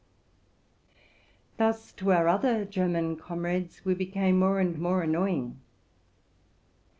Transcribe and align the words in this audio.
Thus, 1.57 1.91
to 1.91 2.11
our 2.11 2.27
other 2.27 2.65
German 2.65 3.17
comrades, 3.17 3.85
we 3.85 3.93
became 3.93 4.39
more 4.39 4.59
and 4.59 4.79
more 4.79 5.03
annoying. 5.03 5.59